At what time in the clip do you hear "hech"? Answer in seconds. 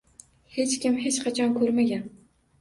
0.55-0.73, 1.03-1.19